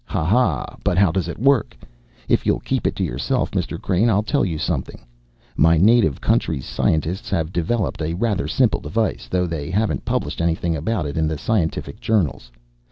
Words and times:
Ha! 0.05 0.25
Ha! 0.25 0.77
But 0.83 0.97
how 0.97 1.11
does 1.11 1.27
it 1.27 1.37
work? 1.37 1.77
If 2.27 2.43
you'll 2.47 2.59
keep 2.61 2.87
it 2.87 2.95
to 2.95 3.03
yourself, 3.03 3.51
Mr. 3.51 3.79
Crane, 3.79 4.09
I'll 4.09 4.23
tell 4.23 4.43
you 4.43 4.57
something: 4.57 5.05
My 5.55 5.77
native 5.77 6.19
country's 6.19 6.65
scientists 6.65 7.29
have 7.29 7.53
developed 7.53 8.01
a 8.01 8.15
rather 8.15 8.47
simple 8.47 8.79
device, 8.79 9.27
though 9.29 9.45
they 9.45 9.69
haven't 9.69 10.03
published 10.03 10.41
anything 10.41 10.75
about 10.75 11.05
it 11.05 11.17
in 11.17 11.27
the 11.27 11.37
scientific 11.37 11.99
journals. 11.99 12.49